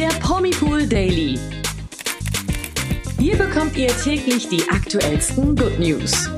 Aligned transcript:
der 0.00 0.08
Promipool 0.20 0.86
Daily. 0.86 1.38
Hier 3.18 3.36
bekommt 3.36 3.76
ihr 3.76 3.88
täglich 3.88 4.48
die 4.48 4.66
aktuellsten 4.70 5.54
Good 5.54 5.78
News. 5.78 6.30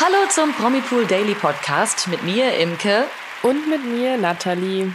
Hallo 0.00 0.28
zum 0.30 0.52
Promipool 0.52 1.06
Daily 1.06 1.36
Podcast 1.36 2.08
mit 2.08 2.24
mir, 2.24 2.58
Imke. 2.58 3.04
Und 3.44 3.68
mit 3.68 3.84
mir, 3.84 4.18
Nathalie. 4.18 4.92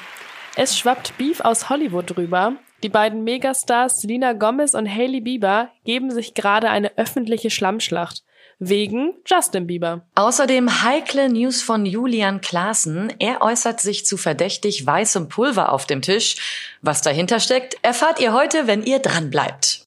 Es 0.58 0.78
schwappt 0.78 1.18
Beef 1.18 1.40
aus 1.40 1.70
Hollywood 1.70 2.14
drüber. 2.14 2.58
Die 2.84 2.90
beiden 2.90 3.24
Megastars 3.24 4.02
Selena 4.02 4.34
Gomez 4.34 4.74
und 4.74 4.86
Hailey 4.86 5.22
Bieber 5.22 5.70
geben 5.86 6.12
sich 6.12 6.34
gerade 6.34 6.70
eine 6.70 6.98
öffentliche 6.98 7.50
Schlammschlacht 7.50 8.26
wegen 8.70 9.14
Justin 9.26 9.68
Bieber. 9.68 10.06
Außerdem 10.16 10.84
heikle 10.84 11.30
News 11.30 11.62
von 11.62 11.86
Julian 11.86 12.42
Klaassen. 12.42 13.14
Er 13.20 13.42
äußert 13.42 13.82
sich 13.82 14.06
zu 14.06 14.18
verdächtig 14.18 14.86
weißem 14.86 15.30
Pulver 15.30 15.72
auf 15.72 15.86
dem 15.86 16.02
Tisch. 16.02 16.78
Was 16.82 17.02
dahinter 17.02 17.40
steckt, 17.40 17.78
erfahrt 17.82 18.20
ihr 18.20 18.34
heute, 18.34 18.68
wenn 18.68 18.84
ihr 18.84 19.00
dran 19.00 19.30
bleibt. 19.30 19.83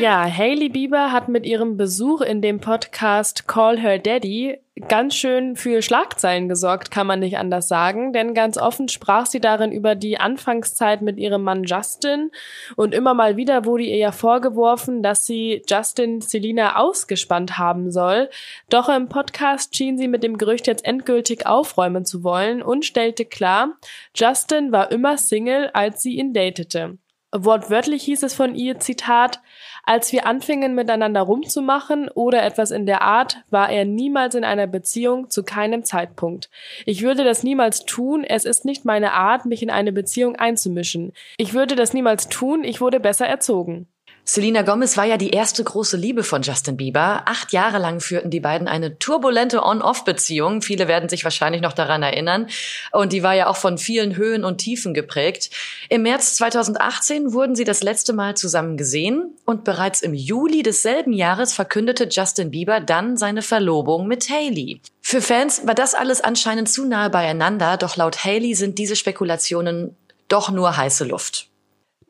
Ja, 0.00 0.24
Hailey 0.24 0.70
Bieber 0.70 1.12
hat 1.12 1.28
mit 1.28 1.46
ihrem 1.46 1.76
Besuch 1.76 2.20
in 2.20 2.42
dem 2.42 2.58
Podcast 2.58 3.46
Call 3.46 3.78
Her 3.78 4.00
Daddy 4.00 4.58
ganz 4.88 5.14
schön 5.14 5.54
für 5.54 5.82
Schlagzeilen 5.82 6.48
gesorgt, 6.48 6.90
kann 6.90 7.06
man 7.06 7.20
nicht 7.20 7.38
anders 7.38 7.68
sagen, 7.68 8.12
denn 8.12 8.34
ganz 8.34 8.58
offen 8.58 8.88
sprach 8.88 9.26
sie 9.26 9.40
darin 9.40 9.70
über 9.70 9.94
die 9.94 10.18
Anfangszeit 10.18 11.00
mit 11.00 11.18
ihrem 11.18 11.44
Mann 11.44 11.62
Justin 11.62 12.32
und 12.74 12.92
immer 12.92 13.14
mal 13.14 13.36
wieder 13.36 13.66
wurde 13.66 13.84
ihr 13.84 13.96
ja 13.96 14.10
vorgeworfen, 14.10 15.04
dass 15.04 15.26
sie 15.26 15.62
Justin 15.68 16.20
Selina 16.20 16.76
ausgespannt 16.76 17.56
haben 17.56 17.92
soll. 17.92 18.30
Doch 18.70 18.88
im 18.88 19.08
Podcast 19.08 19.76
schien 19.76 19.96
sie 19.96 20.08
mit 20.08 20.24
dem 20.24 20.38
Gerücht 20.38 20.66
jetzt 20.66 20.84
endgültig 20.84 21.46
aufräumen 21.46 22.04
zu 22.04 22.24
wollen 22.24 22.62
und 22.62 22.84
stellte 22.84 23.24
klar, 23.24 23.76
Justin 24.12 24.72
war 24.72 24.90
immer 24.90 25.18
Single, 25.18 25.70
als 25.72 26.02
sie 26.02 26.16
ihn 26.16 26.32
datete. 26.32 26.98
Wortwörtlich 27.36 28.04
hieß 28.04 28.22
es 28.22 28.32
von 28.32 28.54
ihr, 28.54 28.78
Zitat, 28.78 29.40
als 29.82 30.12
wir 30.12 30.24
anfingen 30.24 30.76
miteinander 30.76 31.20
rumzumachen 31.20 32.08
oder 32.08 32.44
etwas 32.44 32.70
in 32.70 32.86
der 32.86 33.02
Art, 33.02 33.42
war 33.50 33.70
er 33.70 33.84
niemals 33.84 34.36
in 34.36 34.44
einer 34.44 34.68
Beziehung 34.68 35.30
zu 35.30 35.42
keinem 35.42 35.82
Zeitpunkt. 35.82 36.48
Ich 36.86 37.02
würde 37.02 37.24
das 37.24 37.42
niemals 37.42 37.84
tun, 37.86 38.22
es 38.22 38.44
ist 38.44 38.64
nicht 38.64 38.84
meine 38.84 39.14
Art, 39.14 39.46
mich 39.46 39.64
in 39.64 39.70
eine 39.70 39.90
Beziehung 39.90 40.36
einzumischen. 40.36 41.12
Ich 41.36 41.54
würde 41.54 41.74
das 41.74 41.92
niemals 41.92 42.28
tun, 42.28 42.62
ich 42.62 42.80
wurde 42.80 43.00
besser 43.00 43.26
erzogen. 43.26 43.88
Selena 44.26 44.62
Gomez 44.62 44.96
war 44.96 45.04
ja 45.04 45.18
die 45.18 45.32
erste 45.32 45.62
große 45.62 45.98
Liebe 45.98 46.22
von 46.24 46.40
Justin 46.40 46.78
Bieber. 46.78 47.22
Acht 47.26 47.52
Jahre 47.52 47.76
lang 47.76 48.00
führten 48.00 48.30
die 48.30 48.40
beiden 48.40 48.68
eine 48.68 48.98
turbulente 48.98 49.62
On-Off-Beziehung. 49.62 50.62
Viele 50.62 50.88
werden 50.88 51.10
sich 51.10 51.24
wahrscheinlich 51.24 51.60
noch 51.60 51.74
daran 51.74 52.02
erinnern. 52.02 52.48
Und 52.90 53.12
die 53.12 53.22
war 53.22 53.34
ja 53.34 53.48
auch 53.48 53.58
von 53.58 53.76
vielen 53.76 54.16
Höhen 54.16 54.42
und 54.42 54.58
Tiefen 54.58 54.94
geprägt. 54.94 55.50
Im 55.90 56.02
März 56.04 56.36
2018 56.36 57.34
wurden 57.34 57.54
sie 57.54 57.64
das 57.64 57.82
letzte 57.82 58.14
Mal 58.14 58.34
zusammen 58.34 58.78
gesehen. 58.78 59.36
Und 59.44 59.64
bereits 59.64 60.00
im 60.00 60.14
Juli 60.14 60.62
desselben 60.62 61.12
Jahres 61.12 61.52
verkündete 61.52 62.08
Justin 62.10 62.50
Bieber 62.50 62.80
dann 62.80 63.18
seine 63.18 63.42
Verlobung 63.42 64.06
mit 64.06 64.30
Haley. 64.30 64.80
Für 65.02 65.20
Fans 65.20 65.66
war 65.66 65.74
das 65.74 65.94
alles 65.94 66.22
anscheinend 66.22 66.70
zu 66.70 66.86
nahe 66.86 67.10
beieinander. 67.10 67.76
Doch 67.76 67.96
laut 67.96 68.24
Haley 68.24 68.54
sind 68.54 68.78
diese 68.78 68.96
Spekulationen 68.96 69.94
doch 70.28 70.50
nur 70.50 70.78
heiße 70.78 71.04
Luft. 71.04 71.50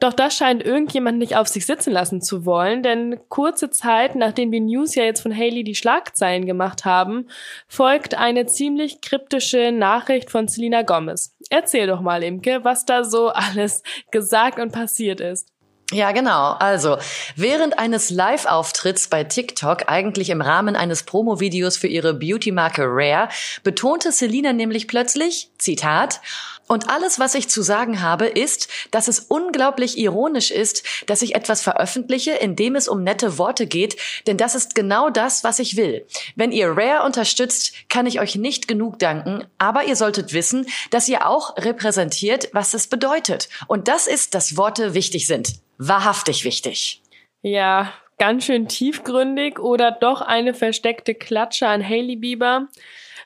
Doch 0.00 0.12
das 0.12 0.36
scheint 0.36 0.62
irgendjemand 0.62 1.18
nicht 1.18 1.36
auf 1.36 1.48
sich 1.48 1.66
sitzen 1.66 1.92
lassen 1.92 2.20
zu 2.20 2.44
wollen, 2.44 2.82
denn 2.82 3.20
kurze 3.28 3.70
Zeit 3.70 4.16
nachdem 4.16 4.50
die 4.50 4.60
News 4.60 4.94
ja 4.94 5.04
jetzt 5.04 5.20
von 5.20 5.34
Haley 5.34 5.64
die 5.64 5.74
Schlagzeilen 5.74 6.46
gemacht 6.46 6.84
haben, 6.84 7.28
folgt 7.68 8.14
eine 8.14 8.46
ziemlich 8.46 9.00
kryptische 9.00 9.72
Nachricht 9.72 10.30
von 10.30 10.48
Selena 10.48 10.82
Gomez. 10.82 11.36
Erzähl 11.50 11.86
doch 11.86 12.00
mal, 12.00 12.22
Imke, 12.22 12.64
was 12.64 12.84
da 12.84 13.04
so 13.04 13.28
alles 13.34 13.82
gesagt 14.10 14.58
und 14.58 14.72
passiert 14.72 15.20
ist. 15.20 15.48
Ja, 15.92 16.12
genau. 16.12 16.52
Also, 16.58 16.96
während 17.36 17.78
eines 17.78 18.08
Live-Auftritts 18.08 19.08
bei 19.08 19.22
TikTok, 19.22 19.88
eigentlich 19.88 20.30
im 20.30 20.40
Rahmen 20.40 20.76
eines 20.76 21.02
Promo-Videos 21.02 21.76
für 21.76 21.88
ihre 21.88 22.14
Beauty-Marke 22.14 22.84
Rare, 22.86 23.28
betonte 23.62 24.10
Selina 24.10 24.54
nämlich 24.54 24.88
plötzlich, 24.88 25.50
Zitat, 25.58 26.20
und 26.66 26.88
alles, 26.88 27.18
was 27.18 27.34
ich 27.34 27.48
zu 27.48 27.62
sagen 27.62 28.00
habe, 28.00 28.26
ist, 28.26 28.68
dass 28.90 29.08
es 29.08 29.20
unglaublich 29.20 29.98
ironisch 29.98 30.50
ist, 30.50 30.82
dass 31.06 31.22
ich 31.22 31.34
etwas 31.34 31.62
veröffentliche, 31.62 32.32
in 32.32 32.56
dem 32.56 32.74
es 32.74 32.88
um 32.88 33.02
nette 33.02 33.38
Worte 33.38 33.66
geht, 33.66 33.96
denn 34.26 34.36
das 34.36 34.54
ist 34.54 34.74
genau 34.74 35.10
das, 35.10 35.44
was 35.44 35.58
ich 35.58 35.76
will. 35.76 36.06
Wenn 36.36 36.52
ihr 36.52 36.70
Rare 36.70 37.04
unterstützt, 37.04 37.74
kann 37.88 38.06
ich 38.06 38.20
euch 38.20 38.36
nicht 38.36 38.66
genug 38.68 38.98
danken, 38.98 39.44
aber 39.58 39.84
ihr 39.84 39.96
solltet 39.96 40.32
wissen, 40.32 40.66
dass 40.90 41.08
ihr 41.08 41.26
auch 41.26 41.56
repräsentiert, 41.58 42.48
was 42.52 42.74
es 42.74 42.86
bedeutet. 42.86 43.48
Und 43.66 43.88
das 43.88 44.06
ist, 44.06 44.34
dass 44.34 44.56
Worte 44.56 44.94
wichtig 44.94 45.26
sind. 45.26 45.54
Wahrhaftig 45.78 46.44
wichtig. 46.44 47.02
Ja, 47.42 47.92
ganz 48.18 48.44
schön 48.44 48.68
tiefgründig 48.68 49.58
oder 49.58 49.90
doch 49.90 50.22
eine 50.22 50.54
versteckte 50.54 51.14
Klatsche 51.14 51.66
an 51.68 51.86
Hailey 51.86 52.16
Bieber. 52.16 52.68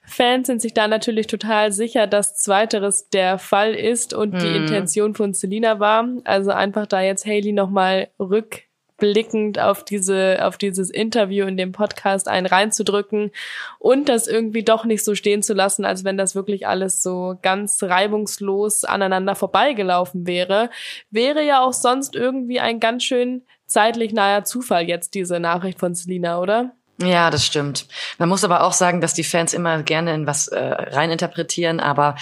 Fans 0.09 0.47
sind 0.47 0.63
sich 0.63 0.73
da 0.73 0.89
natürlich 0.89 1.27
total 1.27 1.71
sicher, 1.71 2.07
dass 2.07 2.37
zweiteres 2.37 3.11
der 3.11 3.39
Fall 3.39 3.75
ist 3.75 4.15
und 4.15 4.33
mhm. 4.33 4.39
die 4.39 4.57
Intention 4.57 5.15
von 5.15 5.35
Selina 5.35 5.81
war. 5.81 6.09
Also 6.25 6.51
einfach 6.51 6.87
da 6.87 7.03
jetzt 7.03 7.27
Haley 7.27 7.53
nochmal 7.53 8.09
rückblickend 8.19 9.59
auf 9.59 9.85
diese, 9.85 10.39
auf 10.43 10.57
dieses 10.57 10.89
Interview 10.89 11.47
in 11.47 11.59
dem 11.59 11.73
Podcast 11.73 12.27
einen 12.27 12.47
reinzudrücken 12.47 13.33
und 13.79 14.09
das 14.09 14.27
irgendwie 14.27 14.65
doch 14.65 14.87
nicht 14.87 15.05
so 15.05 15.15
stehen 15.15 15.43
zu 15.43 15.53
lassen, 15.53 15.85
als 15.85 16.05
wenn 16.05 16.17
das 16.17 16.35
wirklich 16.35 16.67
alles 16.67 17.03
so 17.03 17.37
ganz 17.43 17.83
reibungslos 17.83 18.85
aneinander 18.85 19.35
vorbeigelaufen 19.35 20.27
wäre. 20.27 20.71
Wäre 21.11 21.45
ja 21.45 21.63
auch 21.63 21.75
sonst 21.75 22.17
irgendwie 22.17 22.61
ein 22.61 22.81
ganz 22.81 23.05
schön 23.05 23.43
zeitlich 23.67 24.15
naher 24.15 24.45
Zufall 24.45 24.89
jetzt 24.89 25.15
diese 25.15 25.39
Nachricht 25.39 25.79
von 25.79 25.95
Selina, 25.95 26.41
oder? 26.41 26.73
Ja, 27.01 27.31
das 27.31 27.47
stimmt. 27.47 27.87
Man 28.19 28.29
muss 28.29 28.43
aber 28.43 28.65
auch 28.65 28.73
sagen, 28.73 29.01
dass 29.01 29.15
die 29.15 29.25
Fans 29.25 29.55
immer 29.55 29.83
gerne 29.83 30.15
in 30.15 30.27
was 30.27 30.49
äh, 30.49 30.59
reininterpretieren, 30.59 31.79
aber 31.79 32.17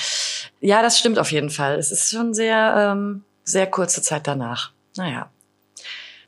ja, 0.60 0.82
das 0.82 0.98
stimmt 0.98 1.18
auf 1.18 1.32
jeden 1.32 1.50
Fall. 1.50 1.78
Es 1.78 1.90
ist 1.90 2.10
schon 2.10 2.34
sehr, 2.34 2.92
ähm, 2.92 3.24
sehr 3.42 3.66
kurze 3.66 4.02
Zeit 4.02 4.26
danach. 4.26 4.72
Naja. 4.96 5.30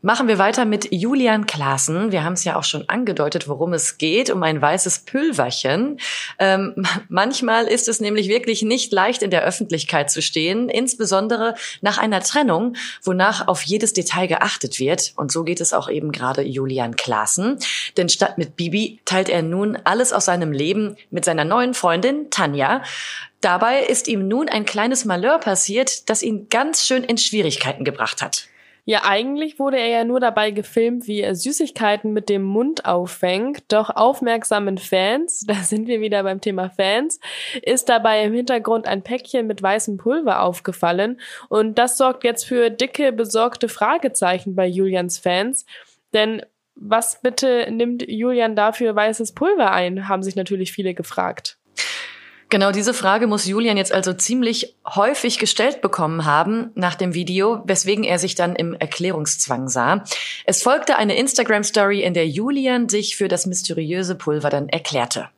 Machen 0.01 0.29
wir 0.29 0.39
weiter 0.39 0.65
mit 0.65 0.93
Julian 0.93 1.47
Klaassen. 1.47 2.13
Wir 2.13 2.23
haben 2.23 2.35
es 2.35 2.45
ja 2.45 2.55
auch 2.55 2.63
schon 2.63 2.89
angedeutet, 2.89 3.49
worum 3.49 3.73
es 3.73 3.99
geht, 3.99 4.31
um 4.31 4.45
ein 4.45 4.63
weißes 4.63 5.01
Pülverchen. 5.01 5.99
Ähm, 6.39 6.87
manchmal 7.09 7.67
ist 7.67 7.89
es 7.89 7.99
nämlich 7.99 8.29
wirklich 8.29 8.63
nicht 8.63 8.93
leicht, 8.93 9.25
in 9.25 9.33
der 9.33 9.43
Öffentlichkeit 9.43 10.09
zu 10.09 10.23
stehen, 10.23 10.69
insbesondere 10.69 11.57
nach 11.81 11.99
einer 11.99 12.21
Trennung, 12.21 12.77
wonach 13.03 13.49
auf 13.49 13.63
jedes 13.63 13.93
Detail 13.93 14.29
geachtet 14.29 14.79
wird. 14.79 15.15
Und 15.17 15.33
so 15.33 15.43
geht 15.43 15.61
es 15.61 15.73
auch 15.73 15.91
eben 15.91 16.13
gerade 16.13 16.43
Julian 16.43 16.95
Klaassen. 16.95 17.59
Denn 17.97 18.09
statt 18.09 18.39
mit 18.39 18.55
Bibi 18.55 19.01
teilt 19.05 19.29
er 19.29 19.43
nun 19.43 19.77
alles 19.83 20.13
aus 20.13 20.27
seinem 20.27 20.53
Leben 20.53 20.97
mit 21.11 21.25
seiner 21.25 21.45
neuen 21.45 21.75
Freundin 21.75 22.31
Tanja. 22.31 22.85
Dabei 23.41 23.83
ist 23.83 24.07
ihm 24.07 24.29
nun 24.29 24.49
ein 24.49 24.65
kleines 24.65 25.05
Malheur 25.05 25.41
passiert, 25.41 26.09
das 26.09 26.23
ihn 26.23 26.49
ganz 26.49 26.87
schön 26.87 27.03
in 27.03 27.19
Schwierigkeiten 27.19 27.85
gebracht 27.85 28.23
hat. 28.23 28.49
Ja, 28.89 29.03
eigentlich 29.05 29.59
wurde 29.59 29.77
er 29.77 29.89
ja 29.89 30.05
nur 30.05 30.19
dabei 30.19 30.51
gefilmt, 30.51 31.07
wie 31.07 31.21
er 31.21 31.35
Süßigkeiten 31.35 32.15
mit 32.15 32.31
dem 32.31 32.43
Mund 32.43 32.87
auffängt. 32.87 33.65
Doch 33.69 33.91
aufmerksamen 33.95 34.79
Fans, 34.79 35.41
da 35.47 35.57
sind 35.57 35.89
wir 35.89 36.01
wieder 36.01 36.23
beim 36.23 36.41
Thema 36.41 36.71
Fans, 36.71 37.21
ist 37.61 37.91
dabei 37.91 38.25
im 38.25 38.33
Hintergrund 38.33 38.87
ein 38.87 39.03
Päckchen 39.03 39.47
mit 39.47 39.63
weißem 39.63 39.99
Pulver 39.99 40.41
aufgefallen. 40.41 41.21
Und 41.51 41.77
das 41.77 41.99
sorgt 41.99 42.25
jetzt 42.25 42.45
für 42.45 42.71
dicke, 42.71 43.13
besorgte 43.13 43.69
Fragezeichen 43.69 44.55
bei 44.55 44.67
Julians 44.67 45.19
Fans. 45.19 45.67
Denn 46.15 46.41
was 46.75 47.21
bitte 47.21 47.69
nimmt 47.71 48.09
Julian 48.09 48.57
dafür 48.57 48.97
weißes 48.97 49.35
Pulver 49.35 49.71
ein, 49.71 50.09
haben 50.09 50.23
sich 50.23 50.35
natürlich 50.35 50.73
viele 50.73 50.95
gefragt. 50.95 51.58
Genau 52.51 52.73
diese 52.73 52.95
Frage 52.95 53.27
muss 53.27 53.47
Julian 53.47 53.77
jetzt 53.77 53.93
also 53.93 54.15
ziemlich 54.15 54.75
häufig 54.87 55.39
gestellt 55.39 55.83
bekommen 55.83 56.25
haben 56.25 56.71
nach 56.75 56.95
dem 56.95 57.13
Video, 57.13 57.63
weswegen 57.65 58.05
er 58.05 58.19
sich 58.19 58.37
dann 58.37 58.57
im 58.57 58.75
Erklärungszwang 58.75 59.69
sah. 59.69 60.05
Es 60.47 60.63
folgte 60.63 60.97
eine 60.97 61.17
Instagram-Story, 61.17 62.03
in 62.03 62.15
der 62.15 62.27
Julian 62.27 62.89
sich 62.89 63.17
für 63.17 63.29
das 63.29 63.45
mysteriöse 63.45 64.15
Pulver 64.15 64.49
dann 64.49 64.71
erklärte. 64.71 65.29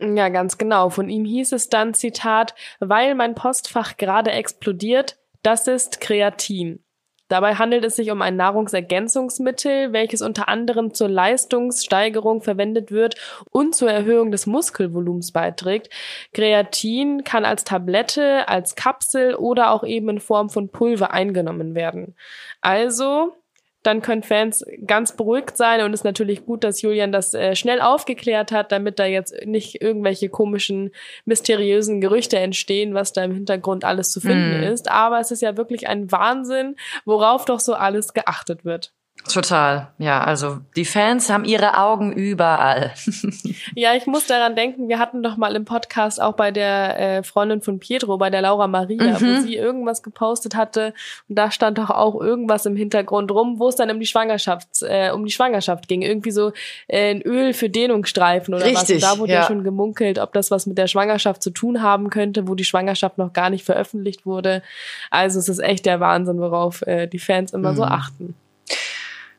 Ja, 0.00 0.28
ganz 0.28 0.58
genau. 0.58 0.90
Von 0.90 1.08
ihm 1.08 1.24
hieß 1.24 1.52
es 1.52 1.70
dann, 1.70 1.92
Zitat, 1.92 2.54
weil 2.78 3.16
mein 3.16 3.34
Postfach 3.34 3.96
gerade 3.96 4.30
explodiert, 4.30 5.18
das 5.42 5.66
ist 5.66 6.00
Kreatin. 6.00 6.84
Dabei 7.28 7.54
handelt 7.54 7.84
es 7.84 7.96
sich 7.96 8.10
um 8.10 8.22
ein 8.22 8.36
Nahrungsergänzungsmittel, 8.36 9.92
welches 9.92 10.22
unter 10.22 10.48
anderem 10.48 10.94
zur 10.94 11.08
Leistungssteigerung 11.08 12.42
verwendet 12.42 12.90
wird 12.90 13.16
und 13.50 13.74
zur 13.74 13.90
Erhöhung 13.90 14.30
des 14.30 14.46
Muskelvolumens 14.46 15.32
beiträgt. 15.32 15.90
Kreatin 16.32 17.24
kann 17.24 17.44
als 17.44 17.64
Tablette, 17.64 18.48
als 18.48 18.74
Kapsel 18.74 19.34
oder 19.34 19.70
auch 19.72 19.84
eben 19.84 20.08
in 20.08 20.20
Form 20.20 20.48
von 20.48 20.70
Pulver 20.70 21.12
eingenommen 21.12 21.74
werden. 21.74 22.16
Also 22.60 23.34
dann 23.82 24.02
können 24.02 24.22
Fans 24.22 24.64
ganz 24.86 25.16
beruhigt 25.16 25.56
sein 25.56 25.82
und 25.82 25.92
es 25.92 26.00
ist 26.00 26.04
natürlich 26.04 26.44
gut, 26.44 26.64
dass 26.64 26.82
Julian 26.82 27.12
das 27.12 27.32
äh, 27.34 27.54
schnell 27.54 27.80
aufgeklärt 27.80 28.50
hat, 28.50 28.72
damit 28.72 28.98
da 28.98 29.06
jetzt 29.06 29.34
nicht 29.46 29.80
irgendwelche 29.80 30.28
komischen, 30.28 30.90
mysteriösen 31.24 32.00
Gerüchte 32.00 32.38
entstehen, 32.38 32.94
was 32.94 33.12
da 33.12 33.24
im 33.24 33.32
Hintergrund 33.32 33.84
alles 33.84 34.10
zu 34.10 34.20
finden 34.20 34.60
mm. 34.60 34.64
ist. 34.64 34.90
Aber 34.90 35.20
es 35.20 35.30
ist 35.30 35.42
ja 35.42 35.56
wirklich 35.56 35.88
ein 35.88 36.10
Wahnsinn, 36.10 36.76
worauf 37.04 37.44
doch 37.44 37.60
so 37.60 37.74
alles 37.74 38.14
geachtet 38.14 38.64
wird. 38.64 38.92
Total, 39.26 39.88
ja. 39.98 40.22
Also 40.22 40.58
die 40.76 40.84
Fans 40.84 41.28
haben 41.28 41.44
ihre 41.44 41.78
Augen 41.78 42.12
überall. 42.12 42.92
ja, 43.74 43.94
ich 43.94 44.06
muss 44.06 44.26
daran 44.26 44.56
denken, 44.56 44.88
wir 44.88 44.98
hatten 44.98 45.22
doch 45.22 45.36
mal 45.36 45.54
im 45.54 45.64
Podcast 45.64 46.20
auch 46.20 46.34
bei 46.34 46.50
der 46.50 46.98
äh, 46.98 47.22
Freundin 47.22 47.60
von 47.60 47.78
Pietro, 47.78 48.16
bei 48.16 48.30
der 48.30 48.42
Laura 48.42 48.66
Maria, 48.68 49.18
mhm. 49.18 49.20
wo 49.20 49.40
sie 49.42 49.56
irgendwas 49.56 50.02
gepostet 50.02 50.54
hatte 50.54 50.94
und 51.28 51.36
da 51.36 51.50
stand 51.50 51.78
doch 51.78 51.90
auch 51.90 52.20
irgendwas 52.20 52.64
im 52.66 52.76
Hintergrund 52.76 53.30
rum, 53.30 53.58
wo 53.58 53.68
es 53.68 53.76
dann 53.76 53.90
um 53.90 54.00
die 54.00 54.06
Schwangerschaft, 54.06 54.68
äh, 54.82 55.10
um 55.10 55.24
die 55.24 55.32
Schwangerschaft 55.32 55.88
ging. 55.88 56.02
Irgendwie 56.02 56.30
so 56.30 56.52
äh, 56.86 57.10
ein 57.10 57.22
Öl 57.22 57.52
für 57.52 57.68
Dehnungsstreifen 57.68 58.54
oder 58.54 58.64
Richtig, 58.64 58.80
was. 58.80 58.90
Und 58.90 59.02
da 59.02 59.18
wurde 59.18 59.32
ja. 59.32 59.46
schon 59.46 59.64
gemunkelt, 59.64 60.18
ob 60.18 60.32
das 60.32 60.50
was 60.50 60.66
mit 60.66 60.78
der 60.78 60.86
Schwangerschaft 60.86 61.42
zu 61.42 61.50
tun 61.50 61.82
haben 61.82 62.10
könnte, 62.10 62.48
wo 62.48 62.54
die 62.54 62.64
Schwangerschaft 62.64 63.18
noch 63.18 63.32
gar 63.32 63.50
nicht 63.50 63.64
veröffentlicht 63.64 64.24
wurde. 64.24 64.62
Also 65.10 65.38
es 65.38 65.48
ist 65.48 65.58
echt 65.58 65.86
der 65.86 66.00
Wahnsinn, 66.00 66.40
worauf 66.40 66.82
äh, 66.82 67.06
die 67.06 67.18
Fans 67.18 67.52
immer 67.52 67.72
mhm. 67.72 67.76
so 67.76 67.84
achten. 67.84 68.34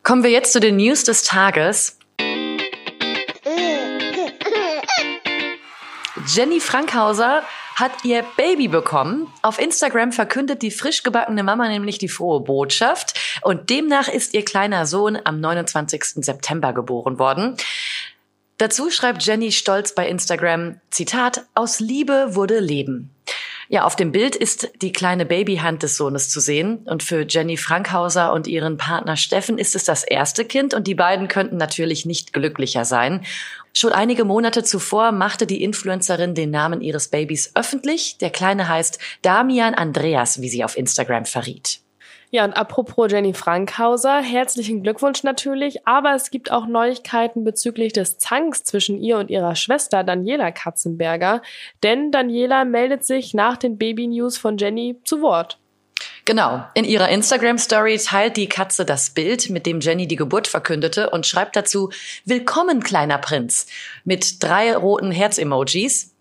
Kommen 0.03 0.23
wir 0.23 0.31
jetzt 0.31 0.53
zu 0.53 0.59
den 0.59 0.77
News 0.77 1.03
des 1.03 1.23
Tages. 1.23 1.97
Jenny 6.27 6.59
Frankhauser 6.59 7.43
hat 7.75 7.91
ihr 8.03 8.23
Baby 8.35 8.67
bekommen. 8.67 9.27
Auf 9.41 9.59
Instagram 9.59 10.11
verkündet 10.11 10.61
die 10.61 10.71
frisch 10.71 11.03
gebackene 11.03 11.43
Mama 11.43 11.67
nämlich 11.69 11.97
die 11.97 12.09
frohe 12.09 12.41
Botschaft 12.41 13.19
und 13.41 13.69
demnach 13.69 14.07
ist 14.07 14.33
ihr 14.33 14.43
kleiner 14.43 14.85
Sohn 14.85 15.17
am 15.23 15.39
29. 15.39 16.03
September 16.25 16.73
geboren 16.73 17.19
worden. 17.19 17.55
Dazu 18.57 18.89
schreibt 18.89 19.23
Jenny 19.23 19.53
stolz 19.53 19.95
bei 19.95 20.09
Instagram, 20.09 20.81
Zitat, 20.91 21.45
aus 21.55 21.79
Liebe 21.79 22.35
wurde 22.35 22.59
Leben. 22.59 23.15
Ja, 23.71 23.85
auf 23.85 23.95
dem 23.95 24.11
Bild 24.11 24.35
ist 24.35 24.71
die 24.81 24.91
kleine 24.91 25.27
Babyhand 25.27 25.83
des 25.83 25.95
Sohnes 25.95 26.31
zu 26.31 26.39
sehen. 26.39 26.79
Und 26.85 27.03
für 27.03 27.27
Jenny 27.29 27.55
Frankhauser 27.55 28.33
und 28.33 28.47
ihren 28.47 28.77
Partner 28.77 29.15
Steffen 29.15 29.59
ist 29.59 29.75
es 29.75 29.83
das 29.83 30.03
erste 30.03 30.43
Kind 30.43 30.73
und 30.73 30.87
die 30.87 30.95
beiden 30.95 31.27
könnten 31.27 31.57
natürlich 31.57 32.03
nicht 32.03 32.33
glücklicher 32.33 32.83
sein. 32.83 33.23
Schon 33.71 33.93
einige 33.93 34.25
Monate 34.25 34.63
zuvor 34.63 35.11
machte 35.11 35.45
die 35.45 35.61
Influencerin 35.61 36.33
den 36.33 36.49
Namen 36.49 36.81
ihres 36.81 37.09
Babys 37.09 37.51
öffentlich. 37.53 38.17
Der 38.17 38.31
Kleine 38.31 38.67
heißt 38.67 38.97
Damian 39.21 39.75
Andreas, 39.75 40.41
wie 40.41 40.49
sie 40.49 40.63
auf 40.63 40.75
Instagram 40.75 41.25
verriet. 41.25 41.81
Ja, 42.31 42.43
und 42.43 42.53
apropos 42.53 43.11
Jenny 43.11 43.33
Frankhauser, 43.33 44.21
herzlichen 44.21 44.83
Glückwunsch 44.83 45.23
natürlich, 45.23 45.87
aber 45.87 46.13
es 46.13 46.29
gibt 46.29 46.51
auch 46.51 46.67
Neuigkeiten 46.67 47.43
bezüglich 47.43 47.91
des 47.91 48.19
Zanks 48.19 48.63
zwischen 48.63 49.01
ihr 49.01 49.17
und 49.17 49.31
ihrer 49.31 49.55
Schwester 49.55 50.03
Daniela 50.03 50.51
Katzenberger, 50.51 51.41
denn 51.81 52.11
Daniela 52.11 52.65
meldet 52.65 53.03
sich 53.03 53.33
nach 53.33 53.57
den 53.57 53.79
Baby-News 53.79 54.37
von 54.37 54.59
Jenny 54.59 54.97
zu 55.05 55.21
Wort. 55.21 55.57
Genau. 56.25 56.63
In 56.75 56.85
ihrer 56.85 57.09
Instagram-Story 57.09 57.97
teilt 57.97 58.37
die 58.37 58.47
Katze 58.47 58.85
das 58.85 59.09
Bild, 59.09 59.49
mit 59.49 59.65
dem 59.65 59.79
Jenny 59.79 60.07
die 60.07 60.15
Geburt 60.15 60.47
verkündete 60.47 61.09
und 61.09 61.25
schreibt 61.25 61.55
dazu 61.55 61.89
Willkommen, 62.25 62.83
kleiner 62.83 63.17
Prinz, 63.17 63.65
mit 64.03 64.43
drei 64.43 64.75
roten 64.77 65.11
Herz-Emojis. 65.11 66.13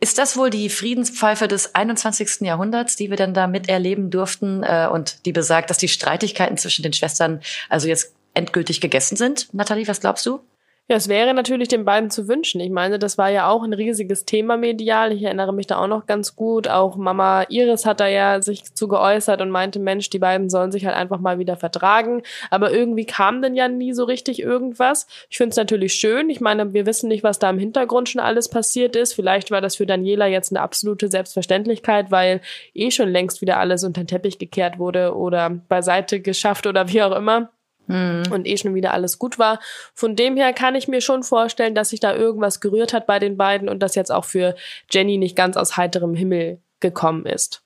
Ist 0.00 0.18
das 0.18 0.36
wohl 0.36 0.50
die 0.50 0.68
Friedenspfeife 0.68 1.48
des 1.48 1.74
21. 1.74 2.40
Jahrhunderts, 2.40 2.96
die 2.96 3.10
wir 3.10 3.16
dann 3.16 3.34
da 3.34 3.46
miterleben 3.46 4.10
durften 4.10 4.62
äh, 4.62 4.88
und 4.90 5.26
die 5.26 5.32
besagt, 5.32 5.70
dass 5.70 5.78
die 5.78 5.88
Streitigkeiten 5.88 6.56
zwischen 6.56 6.82
den 6.82 6.92
Schwestern 6.92 7.40
also 7.68 7.88
jetzt 7.88 8.14
endgültig 8.34 8.80
gegessen 8.80 9.16
sind? 9.16 9.52
Nathalie, 9.52 9.88
was 9.88 10.00
glaubst 10.00 10.24
du? 10.26 10.40
Ja, 10.90 10.96
es 10.96 11.06
wäre 11.06 11.34
natürlich 11.34 11.68
den 11.68 11.84
beiden 11.84 12.10
zu 12.10 12.26
wünschen. 12.26 12.60
Ich 12.60 12.70
meine, 12.70 12.98
das 12.98 13.16
war 13.16 13.28
ja 13.28 13.48
auch 13.48 13.62
ein 13.62 13.72
riesiges 13.72 14.24
Thema 14.24 14.56
medial. 14.56 15.12
Ich 15.12 15.22
erinnere 15.22 15.54
mich 15.54 15.68
da 15.68 15.78
auch 15.78 15.86
noch 15.86 16.06
ganz 16.06 16.34
gut. 16.34 16.66
Auch 16.66 16.96
Mama 16.96 17.44
Iris 17.48 17.86
hat 17.86 18.00
da 18.00 18.08
ja 18.08 18.42
sich 18.42 18.74
zu 18.74 18.88
geäußert 18.88 19.40
und 19.40 19.50
meinte, 19.50 19.78
Mensch, 19.78 20.10
die 20.10 20.18
beiden 20.18 20.50
sollen 20.50 20.72
sich 20.72 20.86
halt 20.86 20.96
einfach 20.96 21.20
mal 21.20 21.38
wieder 21.38 21.56
vertragen. 21.56 22.24
Aber 22.50 22.72
irgendwie 22.72 23.06
kam 23.06 23.40
denn 23.40 23.54
ja 23.54 23.68
nie 23.68 23.92
so 23.92 24.02
richtig 24.02 24.42
irgendwas. 24.42 25.06
Ich 25.28 25.36
finde 25.36 25.50
es 25.50 25.56
natürlich 25.58 25.94
schön. 25.94 26.28
Ich 26.28 26.40
meine, 26.40 26.72
wir 26.72 26.86
wissen 26.86 27.06
nicht, 27.06 27.22
was 27.22 27.38
da 27.38 27.50
im 27.50 27.60
Hintergrund 27.60 28.08
schon 28.08 28.20
alles 28.20 28.48
passiert 28.48 28.96
ist. 28.96 29.12
Vielleicht 29.12 29.52
war 29.52 29.60
das 29.60 29.76
für 29.76 29.86
Daniela 29.86 30.26
jetzt 30.26 30.50
eine 30.50 30.60
absolute 30.60 31.06
Selbstverständlichkeit, 31.06 32.10
weil 32.10 32.40
eh 32.74 32.90
schon 32.90 33.10
längst 33.10 33.42
wieder 33.42 33.58
alles 33.58 33.84
unter 33.84 34.02
den 34.02 34.08
Teppich 34.08 34.40
gekehrt 34.40 34.80
wurde 34.80 35.14
oder 35.14 35.50
beiseite 35.50 36.18
geschafft 36.18 36.66
oder 36.66 36.88
wie 36.88 37.00
auch 37.00 37.14
immer 37.14 37.52
mhm. 37.90 38.32
und 38.32 38.46
eh 38.46 38.56
schon 38.56 38.74
wieder 38.74 38.92
alles 38.94 39.18
gut 39.18 39.38
war. 39.38 39.60
Von 39.94 40.16
dem 40.16 40.36
her 40.36 40.52
kann 40.52 40.74
ich 40.74 40.88
mir 40.88 41.00
schon 41.00 41.22
vorstellen, 41.22 41.74
dass 41.74 41.90
sich 41.90 42.00
da 42.00 42.14
irgendwas 42.14 42.60
gerührt 42.60 42.92
hat 42.92 43.06
bei 43.06 43.18
den 43.18 43.36
beiden 43.36 43.68
und 43.68 43.80
das 43.80 43.94
jetzt 43.94 44.12
auch 44.12 44.24
für 44.24 44.54
Jenny 44.90 45.18
nicht 45.18 45.36
ganz 45.36 45.56
aus 45.56 45.76
heiterem 45.76 46.14
Himmel 46.14 46.60
gekommen 46.80 47.26
ist. 47.26 47.62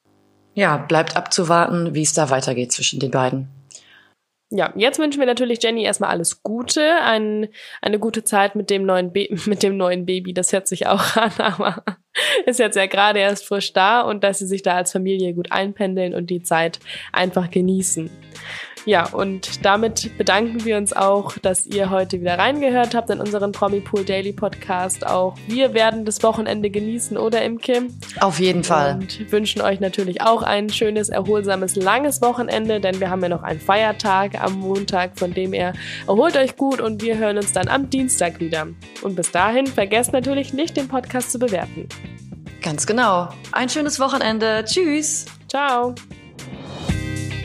Ja, 0.55 0.77
bleibt 0.77 1.17
abzuwarten, 1.17 1.95
wie 1.95 2.03
es 2.03 2.15
da 2.15 2.31
weitergeht 2.31 2.73
zwischen 2.73 3.01
den 3.01 3.11
beiden. 3.11 3.49
Ja, 4.51 4.73
jetzt 4.77 5.01
wünschen 5.01 5.19
wir 5.19 5.27
natürlich 5.27 5.61
Jenny 5.61 5.83
erstmal 5.83 6.11
alles 6.11 6.45
Gute, 6.45 7.01
ein, 7.03 7.49
eine 7.83 7.99
gute 7.99 8.23
Zeit 8.23 8.55
mit 8.55 8.71
dem 8.71 8.87
neuen 8.87 9.13
Be 9.13 9.29
mit 9.47 9.65
dem 9.65 9.77
neuen 9.77 10.07
Baby. 10.07 10.33
Das 10.33 10.53
hört 10.53 10.69
sich 10.69 10.87
auch 10.87 11.17
an, 11.17 11.33
aber 11.39 11.83
ist 12.47 12.61
jetzt 12.61 12.77
ja 12.77 12.87
gerade 12.87 13.19
erst 13.19 13.47
frisch 13.47 13.73
da 13.73 14.03
und 14.03 14.23
dass 14.23 14.39
sie 14.39 14.47
sich 14.47 14.63
da 14.63 14.77
als 14.77 14.93
Familie 14.93 15.35
gut 15.35 15.51
einpendeln 15.51 16.15
und 16.15 16.31
die 16.31 16.43
Zeit 16.43 16.79
einfach 17.13 17.51
genießen. 17.51 18.11
Ja, 18.87 19.07
und 19.07 19.65
damit 19.65 20.17
bedanken 20.19 20.65
wir 20.65 20.77
uns 20.77 20.93
auch, 20.93 21.39
dass 21.39 21.67
ihr 21.67 21.91
heute 21.91 22.21
wieder 22.21 22.39
reingehört 22.39 22.95
habt 22.95 23.09
in 23.11 23.19
unseren 23.19 23.53
Promi 23.53 23.81
Pool 23.81 24.05
Daily 24.05 24.33
Podcast. 24.33 25.07
Auch 25.07 25.37
wir 25.47 25.73
werden 25.73 26.05
das 26.05 26.23
Wochenende 26.23 26.71
genießen, 26.71 27.17
oder 27.17 27.43
Imke? 27.43 27.89
Auf 28.21 28.39
jeden 28.39 28.63
Fall. 28.63 28.97
Und 29.01 29.33
wünschen 29.33 29.63
euch 29.63 29.81
natürlich 29.81 30.21
auch 30.21 30.43
ein 30.43 30.69
schönes, 30.69 31.09
erholsames, 31.09 31.77
langes 31.77 32.21
Wochenende, 32.21 32.81
denn 32.81 33.01
wir 33.01 33.11
haben 33.11 33.23
ja 33.23 33.31
noch 33.31 33.43
einen 33.43 33.61
Feiertag 33.61 34.41
am 34.43 34.61
Montag, 34.61 35.19
von 35.19 35.33
dem 35.33 35.53
her 35.53 35.73
erholt 36.07 36.37
euch 36.37 36.57
gut 36.57 36.81
und 36.81 37.03
wir 37.03 37.17
hören 37.17 37.39
uns 37.39 37.53
dann 37.53 37.69
am 37.69 37.89
Dienstag 37.89 38.41
wieder. 38.41 38.67
Und 39.03 39.17
bis 39.17 39.31
dahin 39.31 39.67
vergesst 39.67 40.13
natürlich 40.13 40.53
nicht, 40.53 40.77
den 40.77 40.89
Podcast 40.89 41.33
zu 41.33 41.39
bewerten. 41.39 41.89
Ganz 42.61 42.87
genau. 42.87 43.29
Ein 43.53 43.69
schönes 43.69 44.01
Wochenende. 44.01 44.65
Tschüss. 44.67 45.27
Ciao. 45.49 45.95